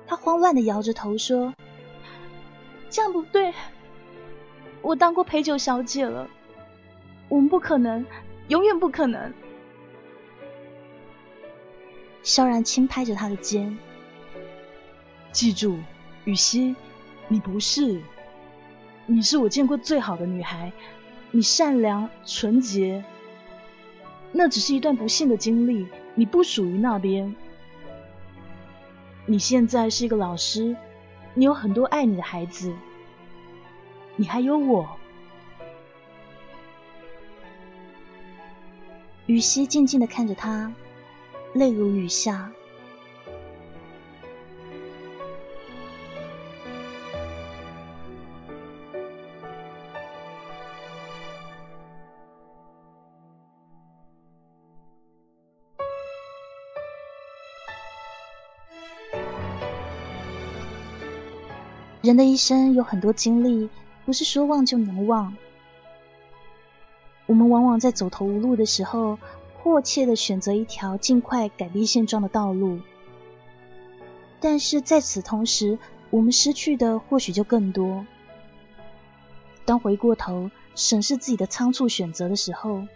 [0.06, 1.54] 他慌乱的摇着头说
[2.90, 3.52] ：“这样不对，
[4.82, 6.28] 我当过陪酒小姐了，
[7.28, 8.06] 我们不可能，
[8.48, 9.32] 永远不可能。”
[12.22, 13.76] 萧然轻拍着他的肩，
[15.32, 15.78] 记住。
[16.24, 16.74] 雨熙，
[17.28, 18.00] 你不是，
[19.04, 20.72] 你是我见过最好的女孩，
[21.32, 23.04] 你善良纯洁，
[24.36, 27.36] 那只是一段不幸的经历，你不属于那边。
[29.26, 30.76] 你现在是一个老师，
[31.34, 32.74] 你有很多爱你的孩子，
[34.16, 34.88] 你还有我。
[39.26, 40.74] 雨熙静静的看着他，
[41.52, 42.50] 泪如雨下。
[62.04, 63.70] 人的一生有很多经历，
[64.04, 65.34] 不是说忘就能忘。
[67.24, 69.18] 我们往往在走投无路的时候，
[69.56, 72.80] 迫切的选择一条尽快改变现状的道路，
[74.38, 75.78] 但是在此同时，
[76.10, 78.04] 我们失去的或许就更多。
[79.64, 82.86] 当回过头审视自己的仓促选择的时候，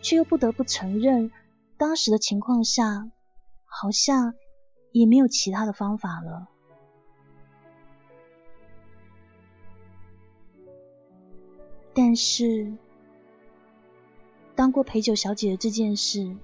[0.00, 1.30] 却又不得不承认，
[1.76, 3.10] 当时的情况下，
[3.66, 4.32] 好像
[4.90, 6.48] 也没有其他的方法了。
[11.94, 12.72] 但是，
[14.54, 16.36] 当过陪酒小姐的这件事，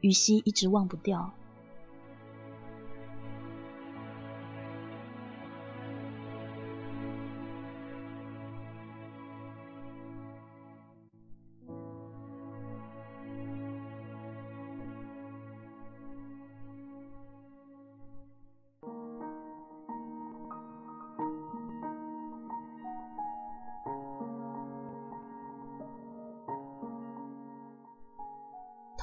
[0.00, 1.32] 雨熙一直忘不掉。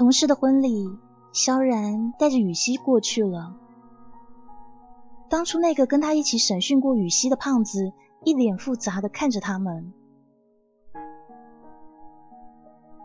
[0.05, 0.99] 同事的婚礼，
[1.33, 3.55] 萧然带着雨熙过去了。
[5.29, 7.91] 当初那个跟他一起审讯过雨熙的胖子，
[8.23, 9.91] 一脸复杂的看着他们。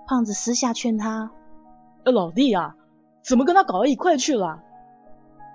[0.06, 1.32] 胖子私下劝他
[2.04, 2.76] ：“老弟啊，
[3.22, 4.62] 怎么跟他搞到一块去了？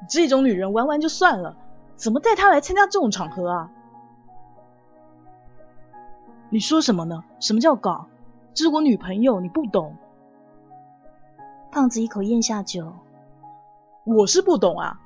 [0.10, 1.56] 这种女人玩玩就算了，
[1.96, 3.72] 怎么带她来参加这种场合啊？”
[6.50, 7.24] 你说什么呢？
[7.39, 8.08] 什么叫搞？
[8.56, 9.96] 这是我女朋友，你不懂。
[11.76, 12.93] 胖子一口咽下酒，
[14.05, 15.01] 我是不懂啊。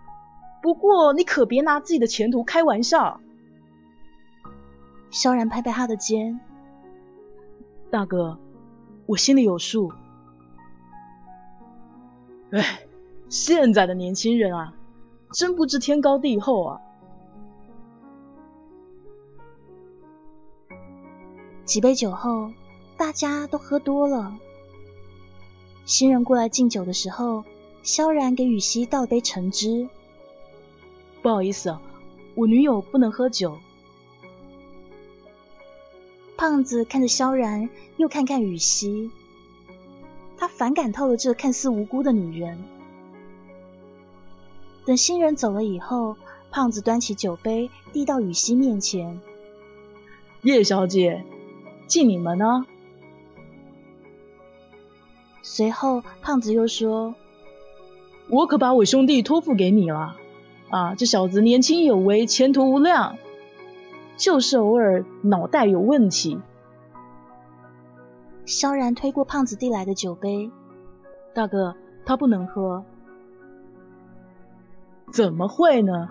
[0.62, 3.20] 不过你可别拿自己的前途开玩笑。
[5.10, 6.40] 萧然拍拍他的肩，
[7.90, 8.38] 大哥，
[9.08, 9.92] 我心里有数。
[12.52, 12.82] 哎，
[13.30, 14.76] 现在的年轻人啊，
[15.34, 16.82] 真不知天高地厚啊。
[21.66, 22.52] 几杯酒后，
[22.96, 24.38] 大家都喝多了。
[25.90, 27.44] 新人过来敬酒的时候，
[27.82, 29.90] 萧然给雨熙倒杯橙汁。
[31.24, 31.82] 不好意思啊，
[32.36, 33.58] 我女友不能喝酒。
[36.38, 39.10] 胖子看着萧然，又看看雨熙，
[40.38, 42.64] 他反感透了这看似无辜的女人。
[44.86, 46.18] 等新人走了以后，
[46.52, 49.20] 胖子端起酒杯递到雨熙面前
[50.44, 51.26] ：“叶小姐，
[51.88, 52.68] 敬你们呢。”
[55.42, 57.16] 随后，胖子又说
[58.30, 60.16] ：“我可把我兄弟托付给你了，
[60.70, 63.18] 啊，这小子年轻有为，前途无量，
[64.18, 66.40] 就是偶尔脑袋有问题。”
[68.46, 70.52] 萧然推过胖子递来的酒杯
[71.34, 71.76] ：“大哥，
[72.06, 72.84] 他不能喝。
[75.14, 76.10] ”“怎么会呢？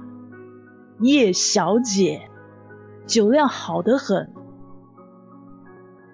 [1.00, 2.28] 叶小姐，
[3.06, 4.32] 酒量好得很。”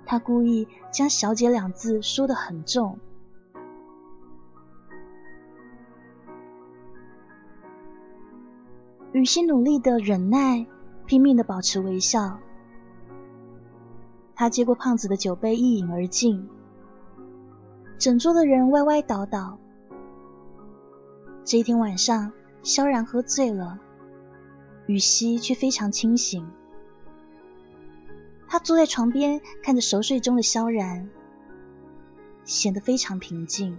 [0.07, 2.99] 他故意将“小姐”两字说得很重。
[9.13, 10.67] 雨欣努力的忍耐，
[11.07, 12.39] 拼命的保持微笑。
[14.35, 16.49] 他接过胖子的酒杯，一饮而尽。
[17.97, 19.59] 整桌的人歪歪倒倒。
[21.45, 22.33] 这一天晚上，
[22.65, 23.79] 萧然喝醉了，
[24.87, 26.45] 雨熙却非常清醒。
[28.55, 31.11] 他坐在床边，看着熟睡中的萧然，
[32.45, 33.77] 显得非常平静。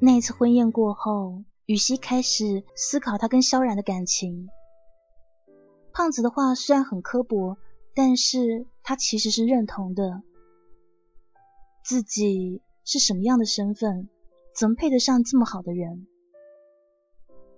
[0.00, 4.48] 那一次婚宴过后，雨熙开始思考他跟萧然的感情。
[5.98, 7.56] 胖子的话虽然很刻薄，
[7.92, 10.22] 但是他其实是认同的。
[11.82, 14.08] 自己是什么样的身份，
[14.54, 16.06] 怎么配得上这么好的人？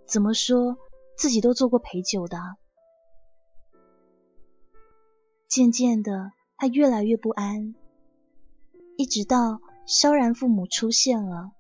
[0.07, 0.79] 怎么说
[1.19, 2.39] 自己都做过陪酒的？
[5.47, 7.75] 渐渐的，他越来越不安，
[8.97, 11.53] 一直到萧然父母出现了。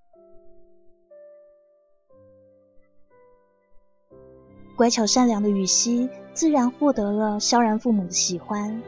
[4.79, 8.83] 乖巧善良的雨熙自然获得了萧然父母的喜欢。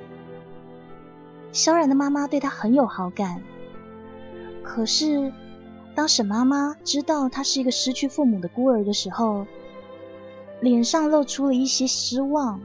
[1.53, 3.43] 萧然的妈妈对他很有好感。
[4.63, 5.33] 可是，
[5.95, 9.47] 当沈妈妈知道她是一个失去父母的孤儿的时候，
[10.61, 12.61] 脸上露出了一些失望。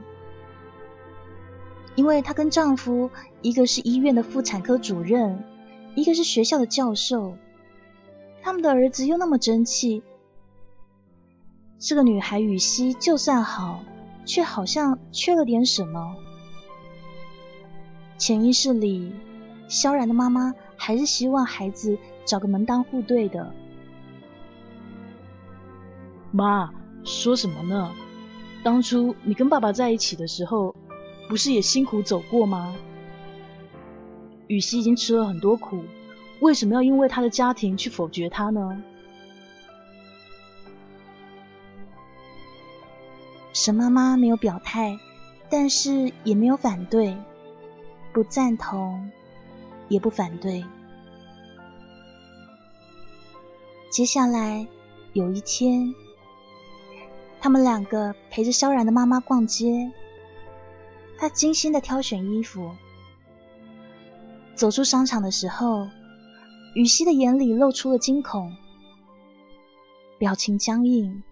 [1.96, 3.10] 因为她跟丈夫，
[3.42, 5.44] 一个是医院的妇产科主任，
[5.96, 7.36] 一个是学校的教授，
[8.40, 10.02] 他们的儿子又那么争气。
[11.78, 13.80] 这个女孩雨熙就算好，
[14.28, 16.14] 却好像缺了点什么。
[18.18, 19.10] 潜意识里，
[19.68, 23.54] 萧然的妈妈还是希望孩子找个门当户对的。
[26.30, 26.70] 妈，
[27.04, 27.90] 说什么呢？
[28.62, 30.76] 当初你跟爸爸在一起的时候，
[31.26, 32.76] 不是也辛苦走过吗？
[34.46, 35.84] 雨熙已经吃了很多苦，
[36.40, 38.82] 为什么要因为他的家庭去否决他呢？
[43.68, 44.98] 沈妈妈没有表态，
[45.50, 47.14] 但是也没有反对，
[48.14, 49.12] 不赞同，
[49.88, 50.64] 也不反对。
[53.90, 54.66] 接下来
[55.12, 55.94] 有一天，
[57.40, 59.92] 他们两个陪着萧然的妈妈逛街，
[61.18, 62.70] 她精心的挑选衣服。
[64.54, 65.88] 走出商场的时候，
[66.74, 68.56] 雨熙的眼里露出了惊恐，
[70.16, 71.22] 表情僵硬。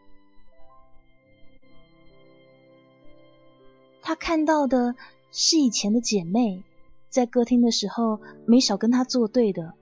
[4.06, 4.94] 他看到的
[5.32, 6.62] 是以前的姐妹，
[7.08, 9.74] 在歌厅的时候没少跟他作对的。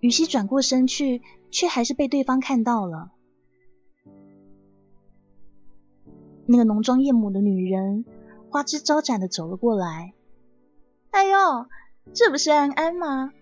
[0.00, 1.22] 雨熙转过身去，
[1.52, 3.12] 却还是被对方看到了。
[6.44, 8.04] 那个浓妆艳抹的女人，
[8.50, 10.12] 花枝招展的走了过来。
[11.12, 11.68] 哎呦，
[12.12, 13.32] 这不是安安吗？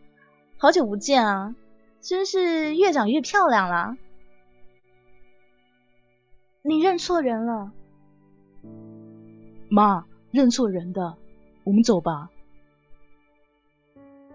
[0.58, 1.56] 好久不见啊，
[2.02, 3.96] 真是越长越漂亮了。
[6.60, 7.72] 你认错人了。
[9.70, 11.16] 妈，认错人的，
[11.62, 12.28] 我们走吧。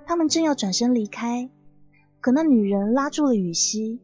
[0.06, 1.50] 他们正要转身离开，
[2.22, 4.00] 可那女人拉住了雨熙。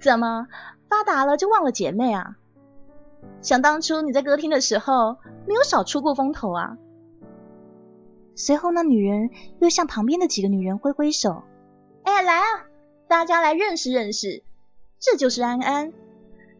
[0.00, 0.46] 怎么
[0.88, 2.36] 发达了就忘了姐妹啊？
[3.40, 5.16] 想当初你在歌厅的时候，
[5.46, 6.76] 没有少出过风头啊。
[8.36, 11.42] 随后，那女人又向旁边的几个女人挥挥手
[12.04, 12.66] ：“哎，来啊，
[13.08, 14.42] 大家来认识认识，
[15.00, 15.94] 这就是安安。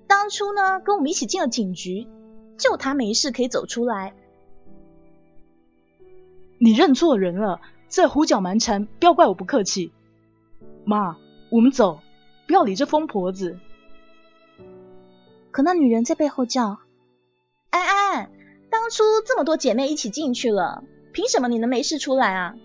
[0.07, 2.09] 当初呢，跟我们一起进了警局。”
[2.59, 4.13] 就他没事可以走出来，
[6.59, 9.93] 你认错人了，在胡搅蛮缠，不要怪我不客气。
[10.85, 11.17] 妈，
[11.51, 12.01] 我们走，
[12.47, 13.59] 不要理这疯婆子。
[15.53, 16.81] 可那女人在背后叫
[17.71, 18.31] ：“安安，
[18.71, 20.83] 当初这么多姐妹一起进去了，
[21.13, 22.57] 凭什么你能没事出来啊？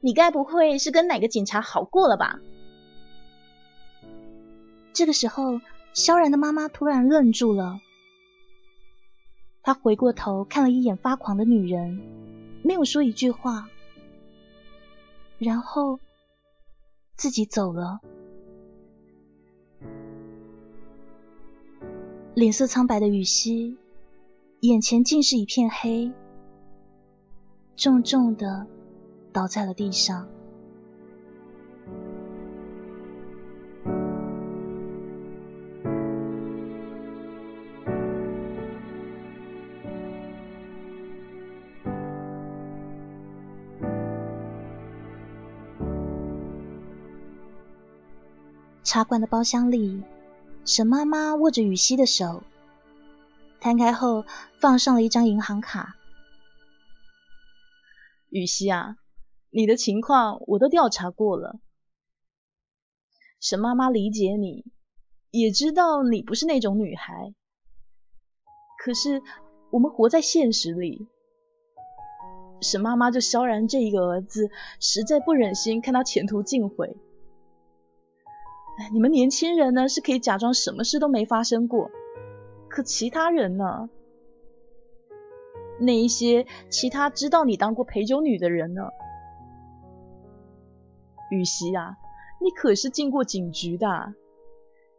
[0.00, 2.38] 你该不会是跟哪个警察好过了吧？”
[4.92, 5.60] 这个时候，
[5.94, 7.80] 萧然的妈妈突然愣住了。
[9.66, 12.00] 他回过头看了一眼发狂的女人，
[12.62, 13.68] 没有说一句话，
[15.40, 15.98] 然后
[17.16, 17.98] 自己走了。
[22.34, 23.76] 脸色苍白的雨熙，
[24.60, 26.12] 眼前竟是一片黑，
[27.74, 28.68] 重重的
[29.32, 30.28] 倒在了地上。
[48.86, 50.00] 茶馆的包厢里，
[50.64, 52.44] 沈妈妈握着雨熙的手，
[53.60, 54.24] 摊开后
[54.60, 55.96] 放上了一张银行卡。
[58.28, 58.96] 雨熙啊，
[59.50, 61.58] 你的情况我都调查过了，
[63.40, 64.64] 沈妈妈理解你，
[65.32, 67.34] 也知道你不是那种女孩。
[68.78, 69.20] 可是
[69.72, 71.08] 我们活在现实里，
[72.62, 76.96] 沈妈妈就萧然这一个儿子，实在不忍心看他前途尽毁。
[78.92, 81.90] 你们年轻人呢是可以假装什么事都没发生过，
[82.68, 83.88] 可其他人呢？
[85.78, 88.82] 那一些其他知道你当过陪酒女的人呢？
[91.30, 91.96] 雨熙啊，
[92.40, 94.14] 你可是进过警局的，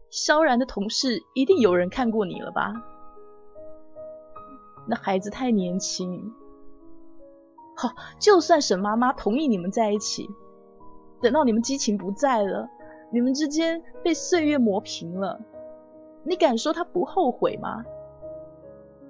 [0.09, 2.73] 萧然的同事一定有人看过你了吧？
[4.87, 6.33] 那孩子太年轻，
[7.75, 10.29] 好，就算沈妈妈同意你们在一起，
[11.21, 12.69] 等到你们激情不在了。
[13.11, 15.39] 你们之间被岁月磨平了，
[16.23, 17.83] 你敢说他不后悔吗？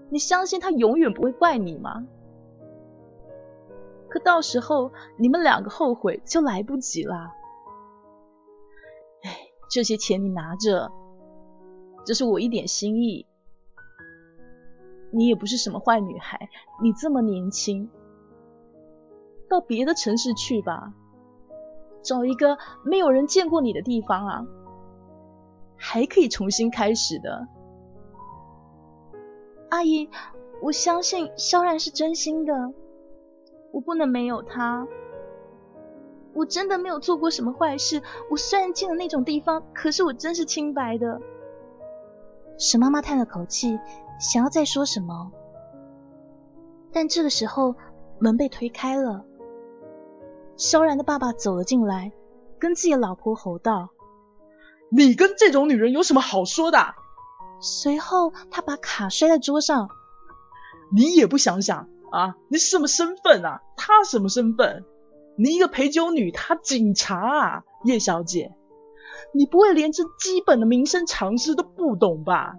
[0.10, 2.08] 你相信他永远不会怪你吗？
[4.10, 7.34] 可到时候你们两个后悔就来不及了。
[9.24, 9.38] 哎，
[9.70, 10.92] 这些钱你拿着，
[12.06, 13.26] 这是我一点心意。
[15.12, 16.50] 你也不是什么坏女孩，
[16.82, 17.90] 你这么年轻，
[19.50, 20.94] 到别的城市去吧。
[22.08, 24.48] 找一个没有人见过你的地方啊，
[25.76, 27.50] 还可以重新开始的。
[29.70, 30.10] 阿姨，
[30.62, 32.72] 我相信萧然是真心的，
[33.74, 34.88] 我不能没有他。
[36.34, 38.02] 我真的没有做过什么坏事。
[38.32, 41.20] 我虽然进了那种地方，可是我真是清白的。
[42.58, 43.78] 沈妈妈叹了口气，
[44.18, 45.34] 想要再说什么，
[46.94, 47.76] 但这个时候
[48.20, 49.26] 门被推开了，
[50.58, 52.12] 萧然的爸爸走了进来，
[52.60, 53.90] 跟自己的老婆吼道
[54.90, 56.96] ：“你跟这种女人有什么好说的？”
[57.62, 59.90] 随后他把卡摔在桌上
[60.92, 63.62] ：“你也不想想啊，你什么身份啊？
[63.76, 64.84] 她什么身份？
[65.38, 68.56] 你一个陪酒女，她警察啊，叶小姐。”
[69.34, 72.56] 你不会连这基本的民生常识都不懂吧？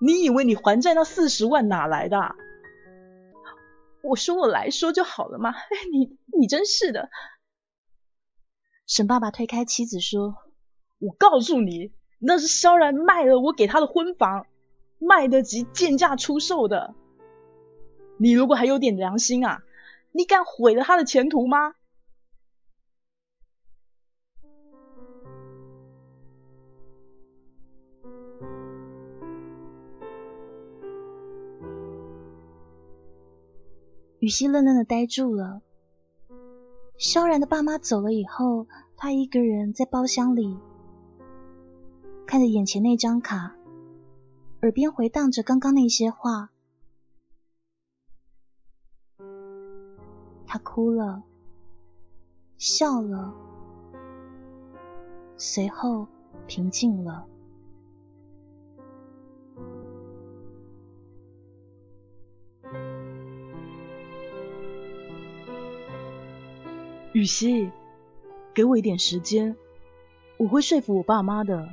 [0.00, 2.34] 你以为你还债那四十万哪来的？
[4.02, 5.50] 我说我来说就好了嘛！
[5.50, 7.10] 哎，你你真是的。
[8.86, 10.36] 沈爸爸推开妻子说
[10.98, 14.46] ：“我告诉你，那是萧然卖了我给他的婚房，
[14.98, 16.94] 卖得及贱价出售的。
[18.18, 19.62] 你如果还有点良心啊，
[20.12, 21.74] 你敢毁了他的前途吗？”
[34.20, 35.62] 雨熙愣愣的呆住了。
[36.98, 40.58] 萧然的爸妈走了以后，他一个人在包厢里，
[42.26, 43.56] 看着眼前那张卡，
[44.60, 46.50] 耳边回荡着刚刚那些话。
[50.46, 51.22] 他哭了，
[52.58, 53.34] 笑了，
[55.38, 56.06] 随后
[56.46, 57.26] 平静了。
[67.20, 67.70] 雨熙，
[68.54, 69.54] 给我一点时间，
[70.38, 71.68] 我会说服我爸妈的。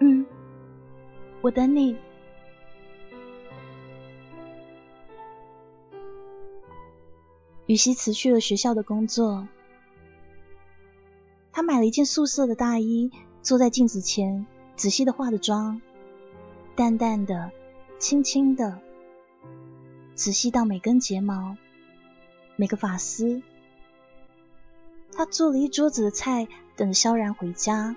[0.00, 0.26] 嗯，
[1.40, 1.96] 我等你。
[7.66, 9.46] 雨熙辞去了学校的工作，
[11.52, 15.80] 她买了一件素色的大衣，坐在镜子前仔细的化着妆，
[16.74, 17.52] 淡淡的，
[18.00, 18.80] 轻轻的，
[20.16, 21.56] 仔细到每根睫毛。
[22.60, 23.40] 每个发丝，
[25.14, 26.46] 他做了一桌子的菜，
[26.76, 27.96] 等着萧然回家。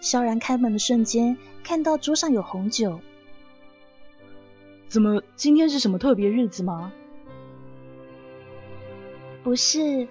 [0.00, 3.00] 萧然开门的瞬间，看到桌上有红酒。
[4.86, 6.92] 怎么，今天是什么特别日子吗？
[9.42, 10.06] 不是，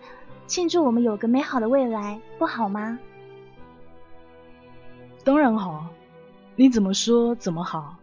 [0.47, 2.99] 庆祝我们有个美好的未来，不好吗？
[5.23, 5.87] 当然好，
[6.57, 7.95] 你怎么说怎么好。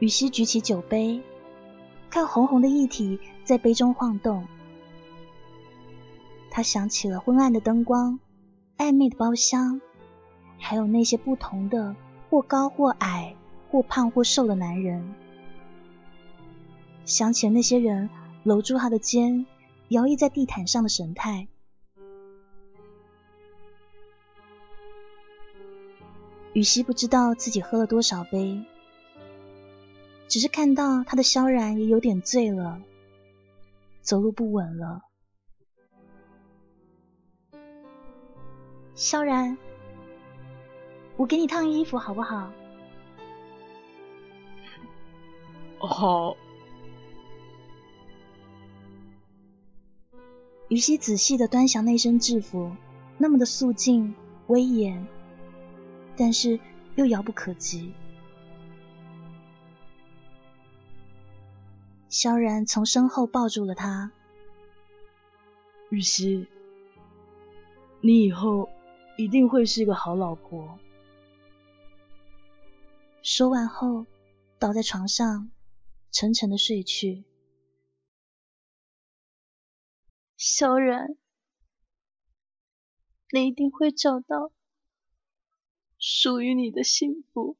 [0.00, 1.22] 雨熙举起酒杯，
[2.08, 4.46] 看红红的液体在杯中晃动。
[6.50, 8.18] 他想起了昏暗的灯光、
[8.78, 9.82] 暧昧的包厢，
[10.58, 11.94] 还有那些不同的
[12.30, 13.36] 或高或矮、
[13.70, 15.14] 或胖或瘦的男人。
[17.04, 18.08] 想起了那些人
[18.42, 19.44] 搂住他的肩、
[19.88, 21.46] 摇曳在地毯上的神态。
[26.54, 28.64] 雨熙不知道自己喝了多少杯。
[30.30, 32.80] 只是看到他的萧然也有点醉了，
[34.00, 35.02] 走路不稳了。
[38.94, 39.58] 萧然，
[41.16, 42.52] 我给你烫衣服好不好？
[45.80, 46.36] 好。
[50.68, 52.70] 于西仔细的端详那身制服，
[53.18, 54.14] 那么的素净
[54.46, 55.08] 威严，
[56.16, 56.60] 但是
[56.94, 57.92] 又遥不可及。
[62.10, 64.10] 萧然从身后抱住了他。
[65.90, 66.48] 玉溪，
[68.00, 68.68] 你以后
[69.16, 70.78] 一定会是一个好老婆。
[73.22, 74.06] 说完后，
[74.58, 75.52] 倒在床上，
[76.10, 77.22] 沉沉的睡去。
[80.36, 81.16] 萧然，
[83.30, 84.50] 你一定会找到
[85.96, 87.56] 属于你的幸福。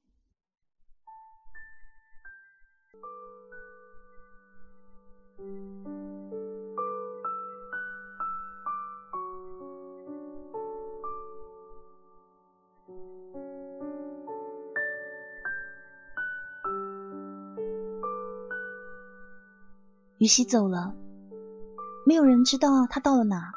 [20.18, 20.94] 于西走了，
[22.04, 23.52] 没有人知道他到了哪。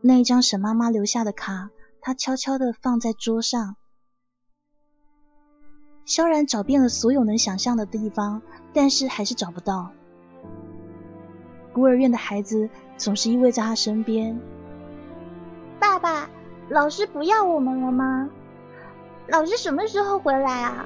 [0.00, 1.68] 那一张沈妈妈留下的卡，
[2.00, 3.76] 他悄悄的放在桌上。
[6.06, 8.40] 萧然找遍了所有能想象的地方，
[8.72, 9.92] 但是还是找不到。
[11.78, 14.40] 孤儿院的孩子总是依偎在他身边。
[15.78, 16.28] 爸爸，
[16.68, 18.28] 老师不要我们了吗？
[19.28, 20.84] 老师什么时候回来啊？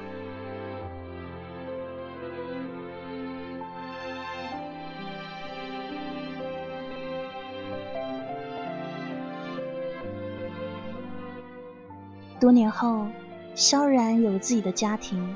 [12.39, 13.07] 多年后，
[13.55, 15.35] 萧然有了自己的家庭，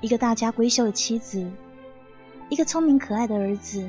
[0.00, 1.46] 一个大家闺秀的妻子，
[2.48, 3.86] 一个聪明可爱的儿子。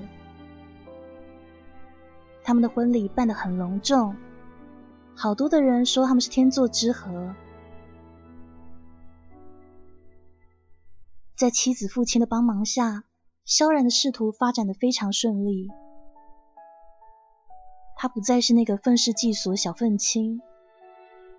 [2.44, 4.16] 他们的婚礼办得很隆重，
[5.16, 7.36] 好多的人说他们是天作之合。
[11.36, 13.04] 在妻子父亲的帮忙下，
[13.46, 15.70] 萧然的仕途发展的非常顺利。
[17.96, 20.42] 他不再是那个愤世嫉俗的小愤青。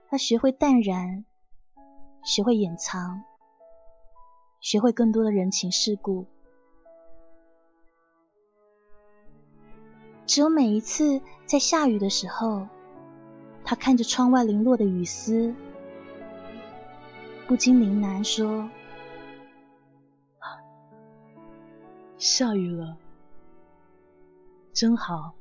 [0.09, 1.25] 他学会淡然，
[2.25, 3.23] 学会掩藏，
[4.61, 6.27] 学会更多的人情世故。
[10.33, 12.67] 只有每一次在下雨的时候，
[13.67, 15.55] 他看着窗外零落的雨丝，
[17.47, 18.71] 不禁喃喃说
[22.17, 22.97] ：“下雨了，
[24.73, 25.35] 真好。”